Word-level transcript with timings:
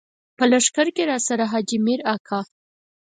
په 0.37 0.43
لښکر 0.51 0.87
کې 0.95 1.03
راسره 1.11 1.45
حاجي 1.51 1.77
مير 1.85 1.99
اکا. 2.13 2.39